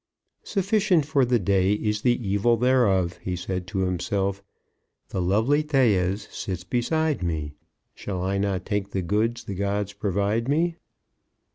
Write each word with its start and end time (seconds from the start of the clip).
"Sufficient 0.41 1.05
for 1.05 1.25
the 1.25 1.37
day 1.37 1.73
is 1.73 2.01
the 2.01 2.27
evil 2.27 2.57
thereof," 2.57 3.19
he 3.21 3.35
said 3.35 3.67
to 3.67 3.81
himself. 3.81 4.41
"The 5.09 5.21
lovely 5.21 5.61
Thais 5.61 6.27
sits 6.31 6.63
beside 6.63 7.21
me. 7.21 7.53
Shall 7.93 8.23
I 8.23 8.39
not 8.39 8.65
take 8.65 8.89
the 8.89 9.03
goods 9.03 9.43
the 9.43 9.53
gods 9.53 9.93
provide 9.93 10.47
me?" 10.47 10.77